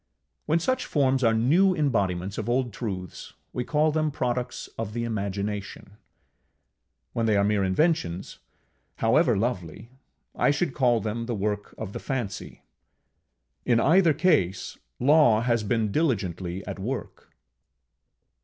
When 0.47 0.57
such 0.57 0.87
forms 0.87 1.23
are 1.23 1.35
new 1.35 1.75
embodiments 1.75 2.39
of 2.39 2.49
old 2.49 2.73
truths, 2.73 3.33
we 3.53 3.63
call 3.63 3.91
them 3.91 4.09
products 4.09 4.67
of 4.75 4.93
the 4.93 5.03
Imagination; 5.03 5.91
when 7.13 7.27
they 7.27 7.37
are 7.37 7.43
mere 7.43 7.63
inventions, 7.63 8.39
however 8.95 9.37
lovely, 9.37 9.91
I 10.35 10.49
should 10.49 10.73
call 10.73 11.01
them 11.01 11.27
the 11.27 11.35
work 11.35 11.75
of 11.77 11.93
the 11.93 11.99
Fancy: 11.99 12.63
in 13.63 13.79
either 13.79 14.15
case, 14.15 14.75
Law 14.99 15.41
has 15.41 15.61
been 15.63 15.91
diligently 15.91 16.65
at 16.65 16.79
work. 16.79 17.29